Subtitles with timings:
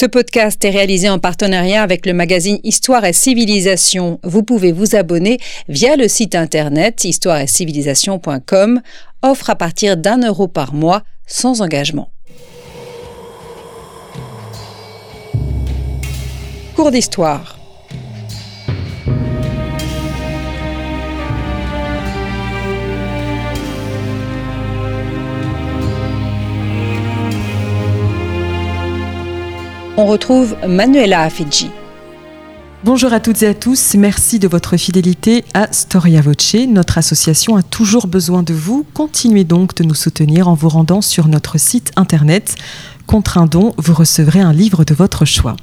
[0.00, 4.20] Ce podcast est réalisé en partenariat avec le magazine Histoire et Civilisation.
[4.22, 8.80] Vous pouvez vous abonner via le site internet histoireetcivilisation.com,
[9.22, 12.12] offre à partir d'un euro par mois sans engagement.
[16.76, 17.57] Cours d'histoire.
[29.98, 31.70] On retrouve Manuela Afidji.
[32.84, 36.54] Bonjour à toutes et à tous, merci de votre fidélité à Storia Voce.
[36.68, 38.86] Notre association a toujours besoin de vous.
[38.94, 42.54] Continuez donc de nous soutenir en vous rendant sur notre site internet.
[43.08, 45.56] Contre un don, vous recevrez un livre de votre choix.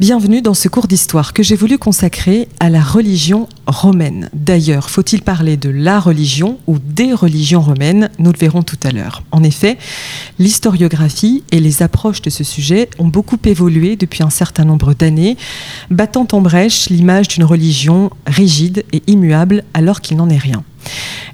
[0.00, 4.30] Bienvenue dans ce cours d'histoire que j'ai voulu consacrer à la religion romaine.
[4.32, 8.08] D'ailleurs, faut-il parler de la religion ou des religions romaines?
[8.20, 9.24] Nous le verrons tout à l'heure.
[9.32, 9.76] En effet,
[10.38, 15.36] l'historiographie et les approches de ce sujet ont beaucoup évolué depuis un certain nombre d'années,
[15.90, 20.62] battant en brèche l'image d'une religion rigide et immuable alors qu'il n'en est rien.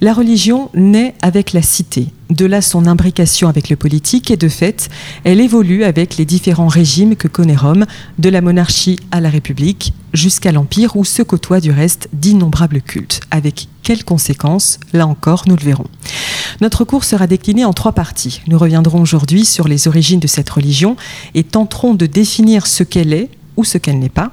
[0.00, 4.48] La religion naît avec la cité, de là son imbrication avec le politique et de
[4.48, 4.88] fait,
[5.24, 7.86] elle évolue avec les différents régimes que connaît Rome,
[8.18, 13.20] de la monarchie à la République, jusqu'à l'Empire où se côtoient du reste d'innombrables cultes.
[13.30, 14.78] Avec quelles conséquences?
[14.92, 15.86] Là encore, nous le verrons.
[16.60, 18.40] Notre cours sera décliné en trois parties.
[18.46, 20.96] Nous reviendrons aujourd'hui sur les origines de cette religion
[21.34, 24.32] et tenterons de définir ce qu'elle est, ou ce qu'elle n'est pas.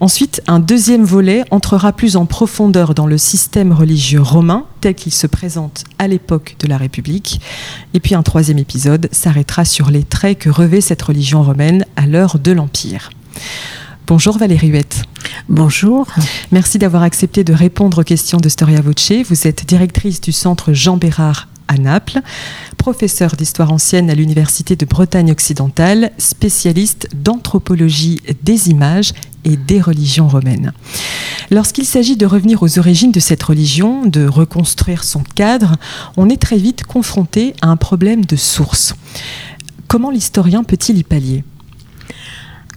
[0.00, 5.12] Ensuite, un deuxième volet entrera plus en profondeur dans le système religieux romain tel qu'il
[5.12, 7.40] se présente à l'époque de la République.
[7.94, 12.06] Et puis un troisième épisode s'arrêtera sur les traits que revêt cette religion romaine à
[12.06, 13.10] l'heure de l'Empire.
[14.06, 15.02] Bonjour Valérie Huette.
[15.48, 16.06] Bonjour.
[16.52, 19.12] Merci d'avoir accepté de répondre aux questions de Storia Voce.
[19.28, 22.20] Vous êtes directrice du centre Jean Bérard à Naples,
[22.76, 29.12] professeur d'histoire ancienne à l'Université de Bretagne occidentale, spécialiste d'anthropologie des images
[29.44, 30.72] et des religions romaines.
[31.50, 35.76] Lorsqu'il s'agit de revenir aux origines de cette religion, de reconstruire son cadre,
[36.16, 38.94] on est très vite confronté à un problème de source.
[39.88, 41.44] Comment l'historien peut-il y pallier?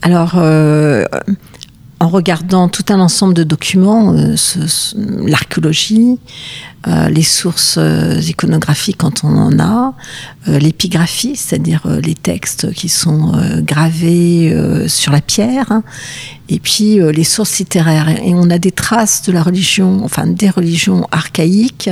[0.02, 1.04] Alors, euh,
[1.98, 4.34] en regardant tout un ensemble de documents, euh,
[5.26, 6.18] l'archéologie,
[6.88, 9.94] euh, les sources euh, iconographiques quand on en a,
[10.46, 14.56] l'épigraphie, c'est-à-dire les textes qui sont gravés
[14.88, 15.82] sur la pierre, hein,
[16.48, 18.08] et puis les sources littéraires.
[18.08, 21.90] Et on a des traces de la religion, enfin des religions archaïques,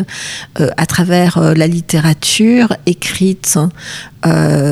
[0.57, 3.59] à travers la littérature écrite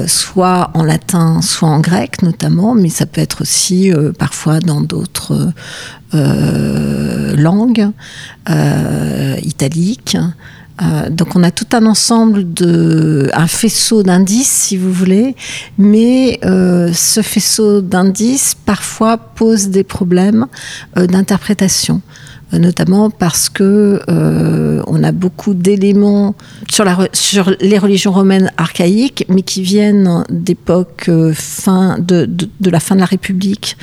[0.06, 5.53] soit en latin, soit en grec notamment, mais ça peut être aussi parfois dans d'autres
[6.15, 7.91] euh, langues
[8.49, 10.17] euh, italiques.
[10.83, 15.34] Euh, donc on a tout un ensemble de un faisceau d'indices si vous voulez,
[15.78, 20.47] mais ce faisceau d'indices parfois pose des problèmes
[20.95, 22.03] d'interprétation
[22.53, 26.34] notamment parce que euh, on a beaucoup d'éléments
[26.71, 26.84] sur,
[27.61, 32.29] les religions romaines archaïques, mais qui viennent d'époque euh, fin de,
[32.65, 33.77] la fin de la République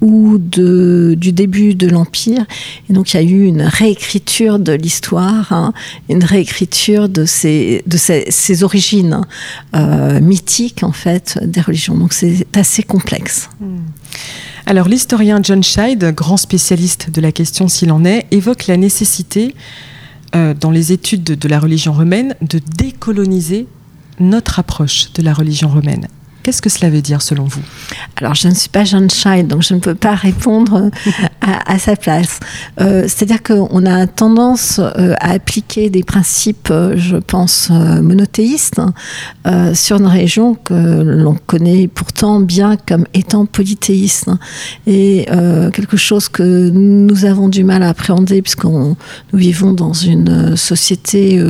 [0.00, 2.44] ou du début de l'Empire.
[2.88, 5.72] Et donc il y a eu une réécriture de l'histoire, hein,
[6.08, 7.82] une réécriture de ces,
[8.62, 9.22] origines
[9.74, 11.96] euh, mythiques en fait des religions.
[11.96, 13.48] Donc c'est assez complexe.
[13.60, 13.78] Hmm.
[14.66, 19.54] Alors l'historien John Scheid, grand spécialiste de la question s'il en est, évoque la nécessité
[20.34, 23.66] euh, dans les études de la religion romaine de décoloniser
[24.20, 26.08] notre approche de la religion romaine.
[26.44, 27.62] Qu'est-ce que cela veut dire selon vous?
[28.18, 30.90] Alors, je ne suis pas Jeanne Scheid, donc je ne peux pas répondre
[31.40, 32.38] à, sa place.
[32.82, 38.82] Euh, c'est-à-dire qu'on a tendance euh, à appliquer des principes, euh, je pense, monothéistes
[39.72, 44.28] sur une région que l'on connaît pourtant bien comme étant polythéiste.
[44.86, 45.26] Et
[45.72, 48.96] quelque chose que nous avons du mal à appréhender puisque nous
[49.32, 51.42] vivons dans une société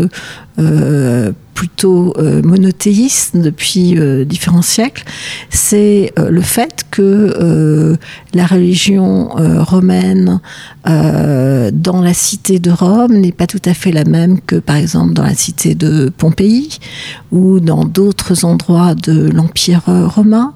[1.54, 5.04] plutôt euh, monothéiste depuis euh, différents siècles,
[5.48, 7.96] c'est euh, le fait que
[8.34, 9.28] la religion
[9.62, 10.40] romaine
[10.84, 15.12] dans la cité de Rome n'est pas tout à fait la même que par exemple
[15.14, 16.78] dans la cité de Pompéi
[17.32, 20.54] ou dans d'autres endroits de l'Empire romain,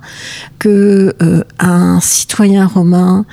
[0.58, 1.14] que
[1.58, 3.24] un citoyen romain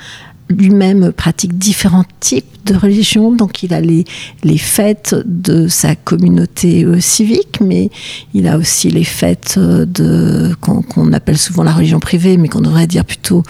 [0.48, 3.32] lui-même pratique différents types de religion.
[3.32, 4.04] Donc il a les,
[4.44, 7.90] les fêtes de sa communauté euh, civique, mais
[8.34, 12.86] il a aussi les fêtes de qu'on appelle souvent la religion privée, mais qu'on devrait
[12.86, 13.42] dire plutôt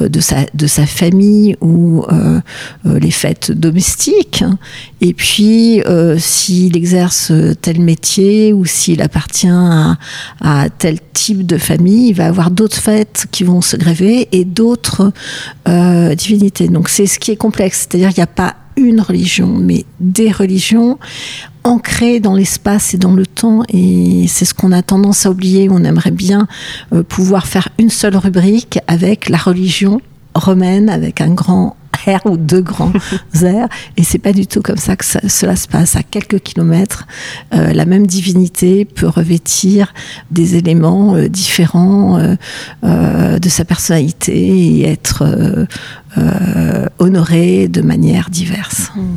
[0.00, 2.04] de sa de sa famille ou
[2.84, 4.44] les fêtes domestiques.
[5.00, 5.80] Et puis
[6.18, 12.50] s'il exerce tel métier ou s'il appartient à, tel type de famille, il va avoir
[12.50, 15.12] d'autres fêtes qui vont se gréver et d'autres
[15.68, 16.68] euh, divinités.
[16.68, 20.30] Donc c'est ce qui est complexe, c'est-à-dire qu'il n'y a pas une religion, mais des
[20.30, 20.98] religions
[21.64, 23.62] ancrées dans l'espace et dans le temps.
[23.68, 25.68] Et c'est ce qu'on a tendance à oublier.
[25.70, 26.48] On aimerait bien
[26.92, 30.00] euh, pouvoir faire une seule rubrique avec la religion
[30.34, 31.76] romaine, avec un grand
[32.06, 32.92] R ou deux grands
[33.42, 33.68] airs.
[33.96, 35.96] Et c'est pas du tout comme ça que cela se passe.
[35.96, 37.06] À quelques kilomètres,
[37.54, 39.92] euh, la même divinité peut revêtir
[40.30, 42.18] des éléments euh, différents
[42.84, 45.24] euh, de sa personnalité et être
[46.98, 48.90] honoré de manière diverse.
[48.94, 49.16] Hmm.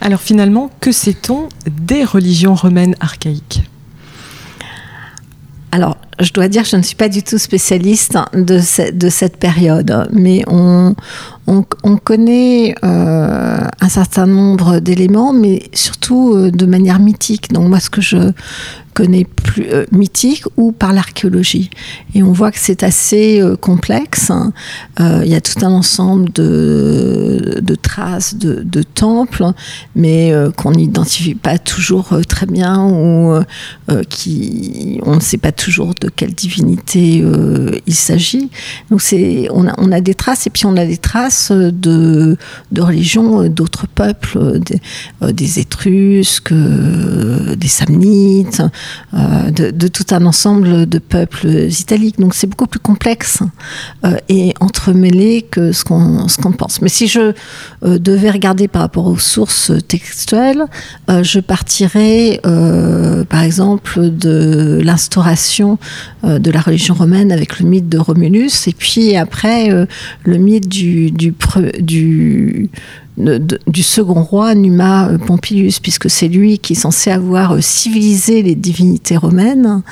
[0.00, 3.62] Alors finalement, que sait-on des religions romaines archaïques?
[5.70, 9.38] Alors, je dois dire que je ne suis pas du tout spécialiste de, de cette
[9.38, 10.94] période, mais on,
[11.46, 17.52] on, connaît euh, un certain nombre d'éléments, mais surtout euh, de manière mythique.
[17.52, 18.32] Donc moi, ce que je
[18.94, 21.70] connais plus euh, mythique ou par l'archéologie.
[22.14, 24.30] Et on voit que c'est assez complexe.
[24.30, 24.52] Hein.
[24.98, 29.46] Il y a tout un ensemble de, traces de, temples,
[29.96, 33.34] mais qu'on n'identifie pas toujours très bien ou
[34.10, 37.24] qui on ne sait pas toujours de quelle divinité
[37.86, 38.50] il s'agit.
[38.90, 42.36] Donc c'est on a des traces et puis on a des traces de,
[42.70, 44.80] de religions d'autres peuples, euh, des,
[45.22, 48.62] euh, des, Étrusques, euh, des Samnites,
[49.12, 52.18] de, tout un ensemble de peuples italiques.
[52.18, 53.40] Donc c'est beaucoup plus complexe
[54.28, 56.80] et entremêlé que ce qu'on qu'on pense.
[56.80, 57.32] Mais si je
[57.82, 60.64] devais regarder par rapport aux sources textuelles,
[61.08, 65.78] je partirais par exemple de l'instauration
[66.24, 69.68] de la religion romaine avec le mythe de Romulus et puis après
[70.24, 72.68] le mythe du, du, du
[73.82, 78.54] second roi Numa euh, Pompilius, puisque c'est lui qui est censé avoir euh, civilisé les
[78.54, 79.82] divinités romaines,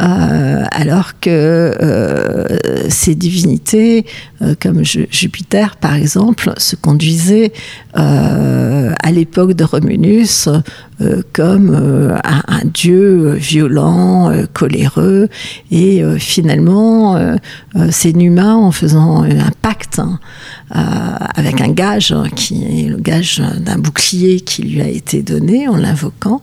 [0.00, 1.74] euh, alors que
[2.88, 4.04] ces divinités,
[4.60, 7.52] comme Jupiter par exemple, se conduisaient
[7.94, 10.48] à l'époque de Romulus
[11.32, 15.28] comme un, dieu violent, coléreux,
[15.70, 17.18] et finalement
[17.90, 20.18] c'est Numa en faisant un pacte hein,
[20.70, 22.57] avec un gage qui
[22.88, 26.42] le gage d'un bouclier qui lui a été donné en l'invoquant,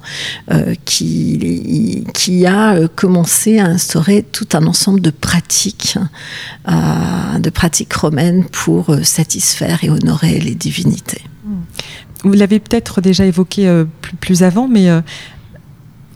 [0.51, 5.97] euh, qui, a euh, commencé à instaurer tout un ensemble de pratiques,
[6.67, 11.21] euh, de pratiques romaines pour satisfaire et honorer les divinités.
[12.23, 13.83] Vous l'avez peut-être déjà évoqué
[14.19, 14.89] plus, avant, mais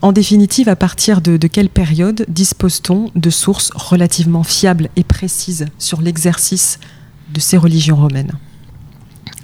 [0.02, 6.02] en définitive, à partir de quelle période dispose-t-on de sources relativement fiables et précises sur
[6.02, 6.80] l'exercice
[7.31, 8.31] de ces religions romaines?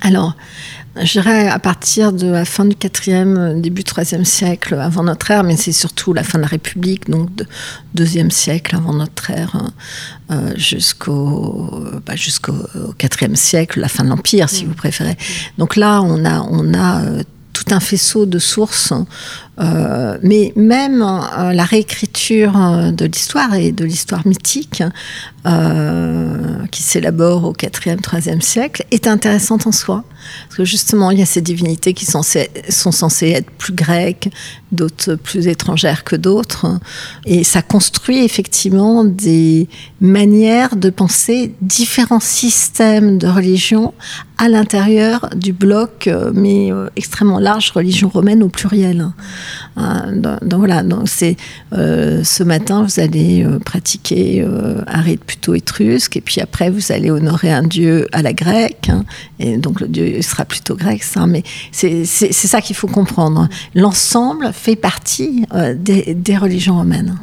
[0.02, 0.36] Alors,
[0.96, 5.44] je dirais à partir de la fin du 4e, début 3e siècle avant notre ère,
[5.44, 7.46] mais c'est surtout la fin de la République, donc de
[7.96, 9.72] 2e siècle avant notre ère,
[10.32, 12.54] euh, jusqu'au bah, jusqu'au
[12.98, 14.68] 4e siècle, la fin de l'Empire, si mmh.
[14.70, 15.18] vous préférez.
[15.58, 18.94] Donc là, on a, on a euh, tout un faisceau de sources
[19.58, 24.84] euh, mais même euh, la réécriture euh, de l'histoire et de l'histoire mythique
[26.72, 30.04] qui s'élabore au 4e, 3e siècle est intéressante en soi.
[30.48, 34.32] Parce que justement, il y a ces divinités qui sont, sont censées être plus grecques,
[34.72, 36.80] d'autres plus étrangères que d'autres.
[37.28, 39.70] Et ça construit effectivement des
[40.02, 43.94] manières de penser différents systèmes de religion
[44.40, 49.12] à l'intérieur du bloc, mais extrêmement large, religion romaine au pluriel.
[49.78, 51.36] Euh, donc, voilà, donc c'est
[51.74, 54.46] euh, ce matin vous allez euh, pratiquer
[54.88, 58.90] un rite plutôt étrusque et puis après vous allez honorer un dieu à la grecque
[58.90, 59.04] hein,
[59.40, 61.04] et donc le dieu sera plutôt grec.
[61.28, 63.48] Mais c'est ça qu'il faut comprendre.
[63.74, 67.18] L'ensemble fait partie des, religions romaines.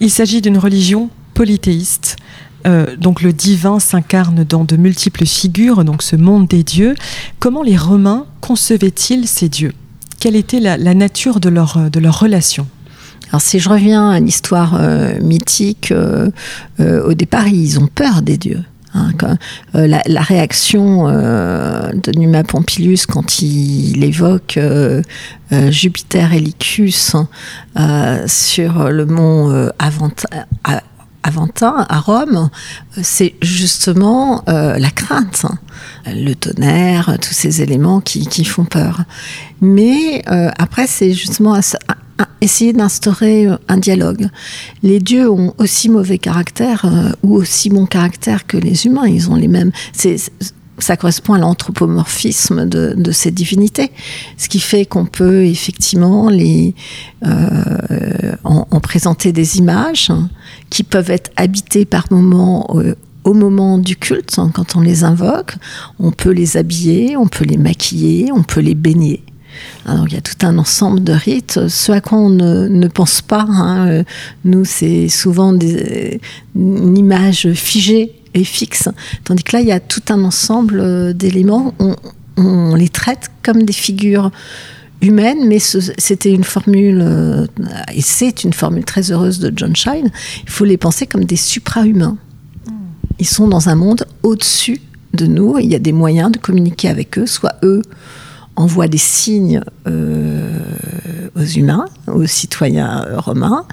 [0.00, 2.16] Il s'agit d'une religion polythéiste.
[2.98, 6.94] donc le divin s'incarne dans de multiples figures, donc ce monde des dieux.
[7.38, 9.72] Comment les Romains concevaient-ils ces dieux?
[10.20, 12.66] Quelle était la, nature de leur, de leur relation?
[13.30, 16.30] Alors si je reviens à l'histoire euh, mythique, euh,
[16.80, 18.64] euh, au départ ils ont peur des dieux.
[18.94, 19.12] Hein,
[19.74, 24.58] la, réaction de Numa Pompilius quand il évoque
[25.68, 27.14] Jupiter et Lycus
[27.76, 29.70] hein, sur le mont
[31.22, 32.48] Aventin, à Rome,
[33.02, 35.44] c'est justement la crainte,
[36.06, 39.04] le tonnerre, tous ces éléments qui, qui font peur.
[39.60, 40.22] Mais
[40.58, 41.58] après, c'est justement
[42.40, 44.28] essayer d'instaurer un dialogue.
[44.82, 46.86] Les dieux ont aussi mauvais caractère
[47.22, 49.06] ou aussi bon caractère que les humains.
[49.06, 49.72] Ils ont les mêmes
[50.78, 53.90] ça correspond à l'anthropomorphisme de, de, ces divinités,
[54.36, 56.74] ce qui fait qu'on peut effectivement les
[57.26, 60.12] euh, en, présenter des images
[60.70, 62.94] qui peuvent être habitées par moments euh,
[63.24, 65.56] au moment du culte, hein, quand on les invoque,
[65.98, 69.22] on peut les habiller, on peut les maquiller, on peut les baigner.
[69.86, 72.88] Alors, il y a tout un ensemble de rites, ce à quoi on ne, ne
[72.88, 73.46] pense pas.
[73.48, 73.88] Hein.
[73.88, 74.04] Euh,
[74.44, 76.20] nous, c'est souvent des,
[76.54, 78.88] une image figée et fixe.
[79.24, 81.74] Tandis que là, il y a tout un ensemble euh, d'éléments.
[82.36, 84.30] On, les traite comme des figures
[85.00, 87.46] humaines, mais c'était une formule, euh,
[87.92, 90.10] et c'est une formule très heureuse de John Shine,
[90.44, 92.16] il faut les penser comme des supra-humains.
[93.18, 94.80] Ils sont dans un monde au-dessus
[95.14, 97.82] de nous, et il y a des moyens de communiquer avec eux, soit eux
[98.58, 100.60] envoie des signes euh,
[101.38, 103.64] aux humains, aux citoyens romains,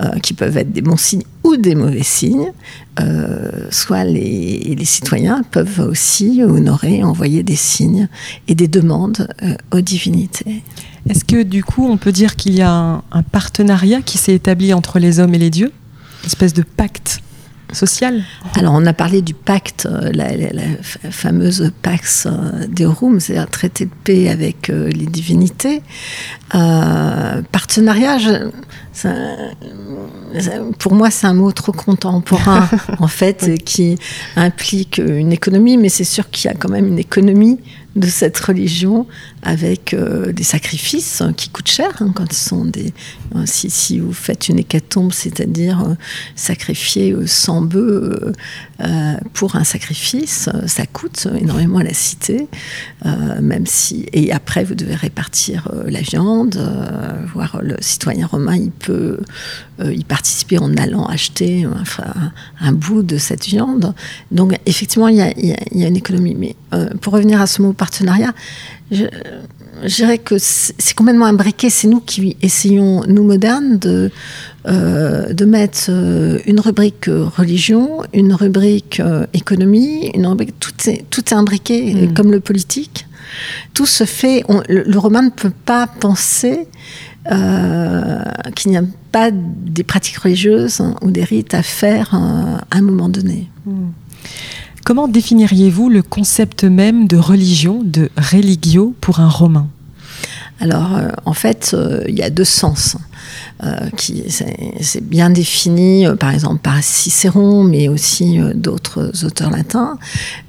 [0.00, 2.52] euh, qui peuvent être des bons signes ou des mauvais signes,
[3.00, 8.08] euh, soit les, citoyens peuvent aussi honorer, envoyer des signes
[8.46, 9.28] et des demandes
[9.72, 10.62] aux divinités.
[11.08, 14.34] Est-ce que du coup on peut dire qu'il y a un, un partenariat qui s'est
[14.34, 15.72] établi entre les hommes et les dieux?
[16.22, 17.20] Une espèce de pacte
[18.54, 20.30] Alors, on a parlé du pacte, euh, la,
[21.10, 25.82] fameuse Pax euh, Deorum, c'est un traité de paix avec euh, les divinités.
[26.50, 28.16] partenariat,
[30.78, 32.68] pour moi, c'est un mot trop contemporain,
[33.00, 33.98] en fait, qui
[34.36, 37.60] implique une économie, mais c'est sûr qu'il y a quand même une économie
[37.96, 39.06] de cette religion
[39.42, 42.92] avec euh, des sacrifices hein, qui coûtent cher hein, quand sont des
[43.36, 45.94] euh, si, vous faites une hécatombe c'est-à-dire euh,
[46.34, 48.32] sacrifier 100 bœufs
[49.32, 52.48] pour un sacrifice ça coûte énormément à la cité
[53.40, 56.58] même si et après vous devez répartir la viande
[57.32, 59.20] voir le citoyen romain il peut
[59.82, 61.66] y participer en allant acheter
[62.60, 63.94] un, bout de cette viande.
[64.30, 66.36] Donc effectivement il y a une économie.
[66.36, 66.56] Mais
[67.00, 68.32] pour revenir à ce mot partenariat
[68.90, 69.04] je,
[69.86, 71.70] dirais que c'est complètement imbriqué.
[71.70, 74.10] C'est nous qui essayons, nous modernes, de,
[74.66, 81.04] euh, de mettre euh, une rubrique religion, une rubrique euh, économie, une rubrique, tout, est,
[81.10, 82.14] tout est imbriqué, mm.
[82.14, 83.06] comme le politique.
[83.74, 84.42] Tout se fait.
[84.68, 86.66] le, romain ne peut pas penser
[88.54, 92.80] qu'il n'y a pas des pratiques religieuses hein, ou des rites à faire à un
[92.80, 93.50] moment donné.
[93.66, 93.88] Mm.
[94.84, 99.68] Comment définiriez-vous le concept même de religion, de religio pour un romain?
[100.60, 102.96] Alors, euh, en fait, euh, il y a deux sens.
[103.62, 109.98] Euh, qui c'est bien défini, par exemple par Cicéron, mais aussi d'autres auteurs latins.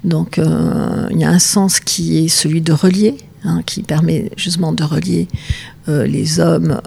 [0.04, 4.72] Donc, il y a un sens qui est celui de relier, hein, qui permet justement
[4.72, 5.28] de relier
[5.88, 6.80] les hommes,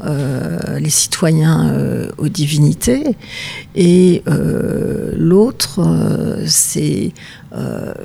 [0.80, 1.74] les citoyens
[2.18, 3.18] aux divinités.
[3.76, 5.82] Et l'autre,
[6.46, 7.12] c'est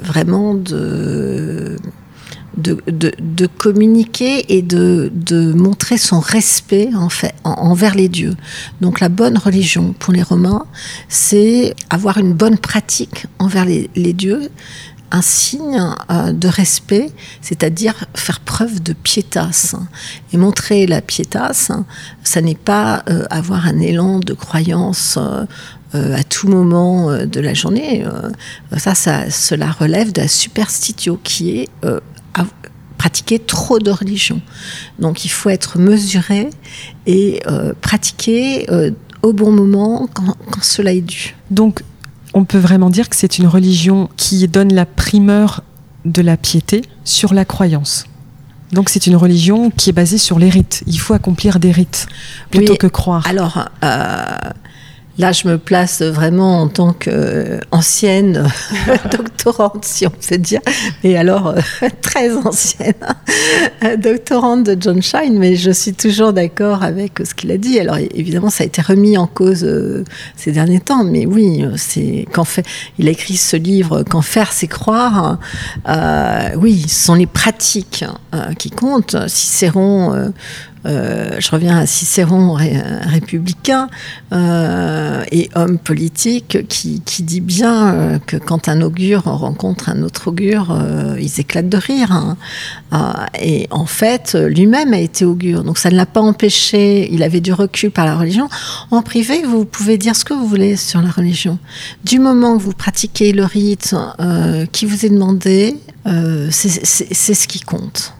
[0.03, 0.55] vraiment
[2.59, 5.11] de communiquer et de,
[5.55, 6.91] montrer son respect
[7.45, 8.35] envers les dieux.
[8.81, 10.67] Donc la bonne religion pour les Romains,
[11.09, 14.51] c'est avoir une bonne pratique envers les, dieux,
[15.11, 17.11] un signe euh, de respect,
[17.41, 19.75] c'est-à-dire faire preuve de piétas.
[20.33, 21.71] Et montrer la piétas,
[22.25, 25.19] ça n'est pas euh, avoir un élan de croyance.
[25.19, 25.47] Euh,
[25.95, 28.05] à tout moment de la journée,
[28.77, 31.69] ça, ça, cela relève de la superstitio, qui est
[32.99, 34.43] pratiquer trop de religion.
[34.99, 36.51] Donc il faut être mesuré
[37.07, 37.41] et
[37.81, 38.67] pratiquer
[39.23, 41.35] au bon moment quand, cela est dû.
[41.51, 41.83] Donc
[42.35, 45.63] on peut vraiment dire que c'est une religion qui donne la primeur
[46.05, 48.07] de la piété sur la croyance.
[48.73, 50.83] Donc c'est une religion qui est basée sur les rites.
[50.87, 52.07] Il faut accomplir des rites
[52.51, 53.27] plutôt que croire.
[53.27, 54.27] Alors, euh,
[55.19, 58.49] Là, je me place vraiment en tant qu'ancienne
[59.11, 60.61] doctorante, si on peut dire,
[61.03, 61.61] et alors euh,
[62.03, 62.95] très ancienne
[63.99, 67.81] doctorante de John Shine, mais je suis toujours d'accord avec ce qu'il a dit.
[67.81, 70.05] Alors évidemment, ça a été remis en cause euh,
[70.37, 72.65] ces derniers temps, mais oui, c'est quand fait,
[73.01, 75.41] il a écrit ce livre, Quand faire, c'est croire.
[75.89, 78.05] Euh, oui, ce sont les pratiques
[78.57, 79.17] qui comptent.
[79.27, 80.33] Cicéron
[80.85, 83.89] je reviens à Cicéron, républicain
[84.33, 90.77] et homme politique, qui, dit bien que quand un augure rencontre un autre augure,
[91.19, 92.13] ils éclatent de rire.
[92.13, 92.37] Hein.
[93.41, 97.13] et en fait, lui-même a été augure, donc ça ne l'a pas empêché.
[97.13, 98.49] Il avait du recul par la religion.
[98.91, 101.59] En privé, vous pouvez dire ce que vous voulez sur la religion.
[102.05, 103.95] Du moment que vous pratiquez le rite
[104.73, 105.77] qui vous est demandé,
[106.51, 108.15] c'est ce qui compte.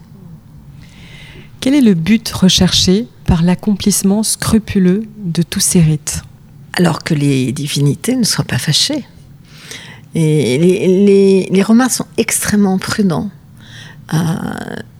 [1.61, 6.21] Quel est le but recherché par l'accomplissement scrupuleux de tous ces rites
[6.73, 9.03] Alors que les divinités ne soient pas fâchées.
[10.15, 13.29] Les, Romains sont extrêmement prudents.
[14.13, 14.17] Euh,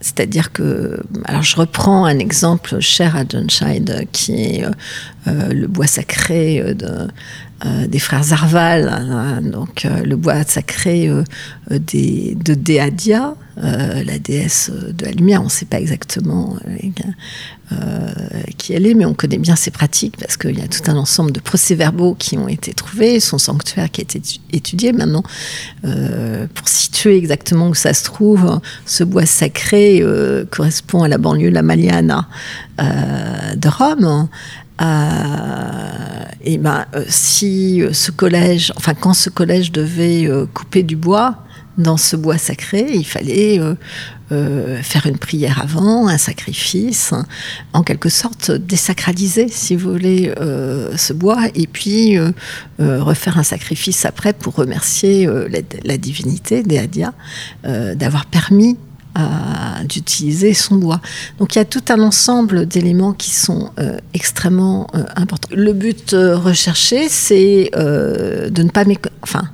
[0.01, 3.48] c'est-à-dire que, alors je reprends un exemple cher à John
[4.12, 4.72] qui est euh,
[5.27, 7.08] euh, le bois sacré de,
[7.88, 11.12] des frères Zarval, hein, donc le bois sacré
[11.70, 15.41] des, de Deadia, la déesse de la lumière.
[15.41, 16.58] On ne sait pas exactement
[17.72, 18.10] euh,
[18.58, 20.96] qui elle est, mais on connaît bien ses pratiques parce qu'il y a tout un
[20.96, 24.20] ensemble de procès-verbaux qui ont été trouvés, son sanctuaire qui a été
[24.51, 25.22] étudié maintenant.
[25.86, 31.17] Euh, pour situer exactement où ça se trouve, ce bois sacré euh, correspond à la
[31.17, 32.27] banlieue La Maliana
[32.77, 34.27] de Rome.
[36.43, 41.43] et ben, si ce collège, enfin quand ce collège devait couper du bois,
[41.79, 43.74] dans ce bois sacré, il fallait euh,
[44.34, 47.13] euh, faire une prière avant, un sacrifice,
[47.74, 52.17] en quelque sorte désacraliser, si vous voulez, euh, ce bois, et puis
[52.77, 55.27] refaire un sacrifice après pour remercier
[55.86, 57.13] la, divinité, Deadia,
[57.63, 58.77] d'avoir permis
[59.86, 61.01] d'utiliser son bois.
[61.39, 63.72] Donc il y a tout un ensemble d'éléments qui sont
[64.13, 65.50] extrêmement importants.
[65.51, 68.86] Le but recherché, c'est de ne pas...
[69.24, 69.50] Enfin,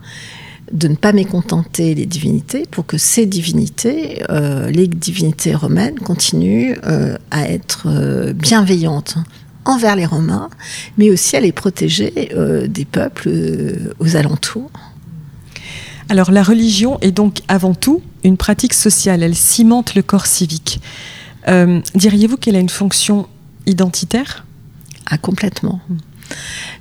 [0.71, 6.75] de ne pas mécontenter les divinités pour que ces divinités, euh, les divinités romaines, continuent
[6.85, 9.15] euh, à être euh, bienveillantes
[9.65, 10.49] envers les Romains,
[10.97, 12.29] mais aussi à les protéger
[12.67, 13.31] des peuples
[13.97, 14.69] aux alentours.
[16.07, 20.81] Alors la religion est donc avant tout une pratique sociale, elle cimente le corps civique.
[21.93, 23.27] Diriez-vous qu'elle a une fonction
[23.67, 24.45] identitaire?
[25.05, 25.79] Ah complètement.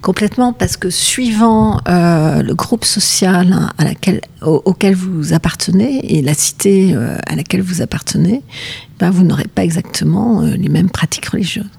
[0.01, 6.35] Complètement, parce que suivant euh, le groupe social à laquelle, auquel vous appartenez et la
[6.35, 8.43] cité euh, à laquelle vous appartenez,
[8.99, 11.71] ben, vous n'aurez pas exactement euh, les mêmes pratiques religieuses.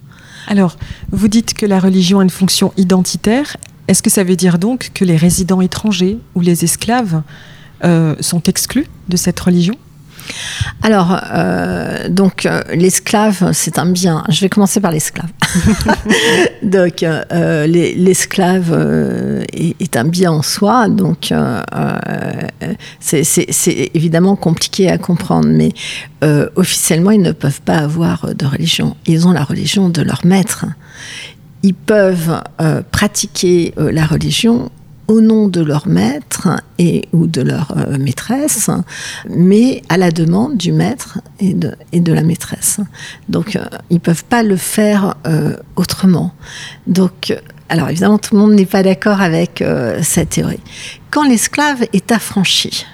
[0.48, 0.78] Alors,
[1.12, 3.58] vous dites que la religion a une fonction identitaire.
[3.88, 7.22] Est-ce que ça veut dire donc que les résidents étrangers ou les esclaves
[7.82, 9.76] sont exclus de cette religion
[10.82, 14.24] alors, euh, donc, euh, l'esclave, c'est un bien.
[14.30, 15.30] Je vais commencer par l'esclave.
[16.64, 20.90] donc, euh, l'esclave est, un bien en soi.
[20.90, 21.34] Donc,
[23.00, 25.48] c'est évidemment compliqué à comprendre.
[25.48, 25.72] Mais
[26.56, 28.96] officiellement, ils ne peuvent pas avoir de religion.
[29.06, 30.66] Ils ont la religion de leur maître.
[31.64, 32.42] Ils peuvent
[32.92, 34.70] pratiquer la religion
[35.08, 38.70] au nom de leur maître et ou de leur euh, maîtresse,
[39.30, 42.80] mais à la demande du maître et de, et de la maîtresse.
[43.30, 46.34] Donc, euh, ils peuvent pas le faire euh, autrement.
[46.88, 47.38] Donc,
[47.70, 49.64] alors évidemment, tout le monde n'est pas d'accord avec
[50.04, 50.60] cette théorie.
[51.10, 52.86] Quand l'esclave est affranchi,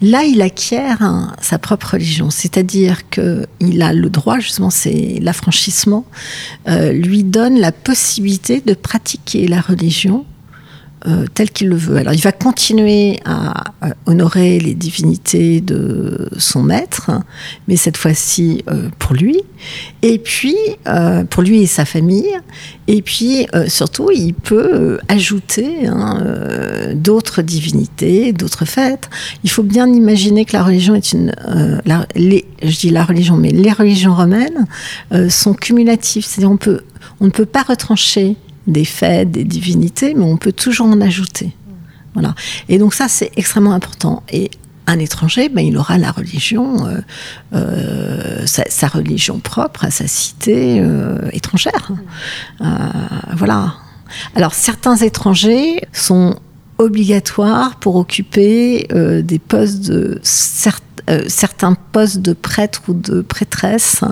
[0.00, 6.04] là, il acquiert sa propre religion, c'est-à-dire qu'il a le droit, justement, c'est l'affranchissement,
[6.66, 10.26] lui donne la possibilité de pratiquer la religion
[11.08, 11.96] euh, tel qu'il le veut.
[11.96, 13.64] Alors il va continuer à,
[14.06, 17.10] honorer les divinités de son maître,
[17.66, 19.38] mais cette fois-ci euh, pour lui,
[20.02, 20.54] et puis
[20.86, 22.30] euh, pour lui et sa famille,
[22.86, 26.20] et puis surtout il peut ajouter hein,
[26.94, 29.10] d'autres divinités, d'autres fêtes.
[29.42, 31.34] Il faut bien imaginer que la religion est une,
[31.84, 34.66] je dis la religion, mais les religions romaines
[35.28, 36.50] sont cumulatives, c'est-à-dire
[37.20, 41.52] on ne peut pas retrancher des fêtes, des divinités, mais on peut toujours en ajouter.
[42.14, 42.34] Voilà.
[42.68, 44.22] Et donc ça, c'est extrêmement important.
[44.30, 44.50] Et
[44.86, 47.00] un étranger, ben, il aura la religion, euh,
[47.54, 51.92] euh, sa, religion propre à sa cité euh, étrangère.
[53.36, 53.74] voilà.
[54.34, 56.36] Alors certains étrangers sont
[56.78, 64.04] obligatoires pour occuper des postes de certains euh, certains postes de prêtres ou de prêtresses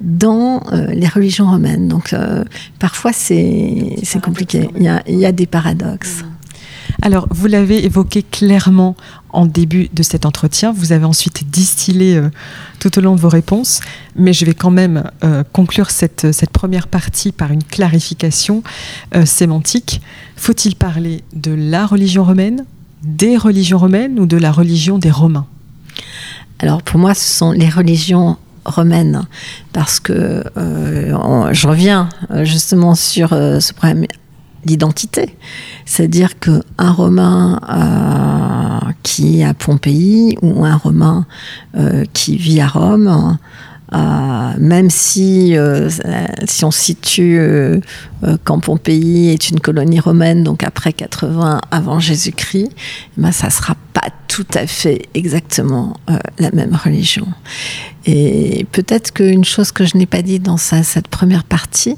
[0.00, 1.86] dans euh, les religions romaines.
[1.86, 2.44] Donc euh,
[2.80, 6.24] parfois c'est compliqué, il y, a, il y, a, des paradoxes.
[7.00, 8.96] Alors, vous l'avez évoqué clairement
[9.30, 12.20] en début de cet entretien, vous avez ensuite distillé
[12.80, 13.80] tout au long de vos réponses,
[14.16, 15.04] mais je vais quand même
[15.52, 18.62] conclure cette, cette, première partie par une clarification
[19.24, 20.02] sémantique.
[20.36, 22.66] Faut-il parler de la religion romaine,
[23.02, 25.46] des religions romaines ou de la religion des Romains?
[26.62, 29.22] Alors pour moi, ce sont les religions romaine,
[29.72, 32.08] parce que je reviens
[32.42, 34.06] justement sur ce problème
[34.64, 35.36] d'identité.
[35.84, 37.58] C'est-à-dire qu'un Romain
[39.02, 41.26] qui est à Pompéi ou un Romain
[42.12, 43.36] qui vit à Rome,
[43.92, 45.56] même si,
[46.44, 47.40] si on situe
[48.44, 52.70] quand Pompéi est une colonie romaine, donc après 80 avant Jésus-Christ,
[53.16, 57.26] ben ça sera pas tout à fait exactement euh, la même religion.
[58.06, 61.96] Et peut-être qu'une chose que je n'ai pas dit dans cette première partie,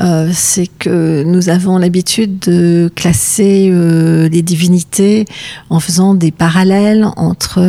[0.00, 5.24] euh, c'est que nous avons l'habitude de classer euh, les divinités
[5.70, 7.60] en faisant des parallèles entre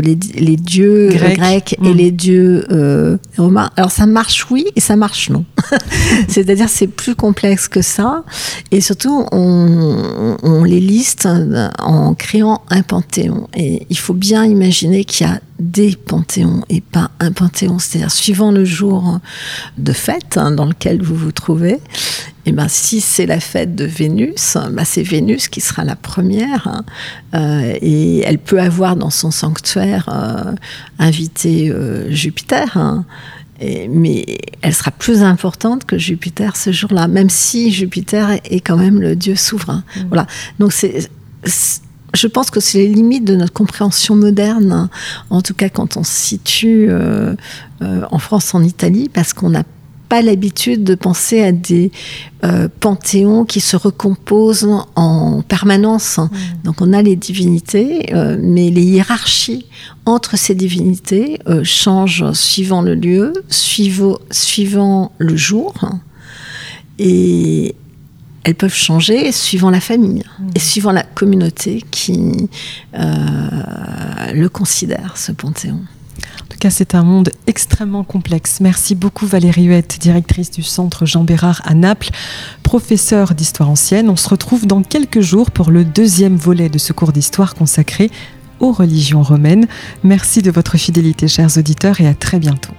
[0.00, 1.96] les, dieux grecs et mm.
[1.96, 3.70] les dieux romains.
[3.76, 5.44] Alors ça marche oui et ça marche non.
[6.28, 8.24] C'est-à-dire c'est plus complexe que ça.
[8.70, 11.28] Et surtout, on, on les liste
[11.78, 16.80] en créant un panthéon et il faut bien imaginer qu'il y a des panthéons et
[16.80, 17.78] pas un panthéon.
[17.78, 19.20] C'est-à-dire, suivant le jour
[19.78, 21.80] de fête hein, dans lequel vous vous trouvez,
[22.46, 25.96] et eh ben, si c'est la fête de Vénus, ben, c'est Vénus qui sera la
[25.96, 26.68] première.
[26.68, 26.84] Hein.
[27.34, 30.54] Euh, et elle peut avoir dans son sanctuaire euh,
[31.00, 32.76] invité euh, Jupiter.
[32.76, 33.04] Hein.
[33.60, 39.00] mais elle sera plus importante que Jupiter ce jour-là, même si Jupiter est quand même
[39.00, 39.82] le dieu souverain.
[39.96, 40.00] Mmh.
[40.08, 40.28] Voilà.
[40.60, 41.10] Donc c'est
[42.16, 44.88] je pense que c'est les limites de notre compréhension moderne,
[45.30, 47.34] en tout cas quand on se situe euh,
[47.82, 49.64] euh, en France, en Italie, parce qu'on n'a
[50.08, 51.90] pas l'habitude de penser à des
[52.44, 56.18] euh, panthéons qui se recomposent en permanence.
[56.18, 56.28] Mmh.
[56.64, 59.66] Donc on a les divinités, mais les hiérarchies
[60.04, 65.74] entre ces divinités changent suivant le lieu, suivant, suivant le jour.
[67.00, 67.74] Et
[68.46, 70.48] elles peuvent changer suivant la famille mmh.
[70.54, 72.48] et suivant la communauté qui
[72.94, 73.02] euh,
[74.32, 75.80] le considère, ce panthéon.
[76.42, 78.60] En tout cas, c'est un monde extrêmement complexe.
[78.60, 82.10] Merci beaucoup Valérie Huette, directrice du Centre Jean Bérard à Naples,
[82.62, 84.08] professeure d'histoire ancienne.
[84.08, 88.12] On se retrouve dans quelques jours pour le deuxième volet de ce cours d'histoire consacré
[88.60, 89.66] aux religions romaines.
[90.04, 92.72] Merci de votre fidélité, chers auditeurs, et à très bientôt.